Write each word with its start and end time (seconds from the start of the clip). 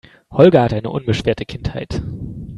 Holger 0.31 0.63
hatte 0.63 0.77
eine 0.77 0.89
unbeschwerte 0.89 1.45
Kindheit. 1.45 2.01